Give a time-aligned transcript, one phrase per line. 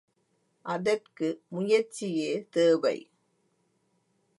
[0.65, 2.97] அதற்கு முயற்சியே தேவை.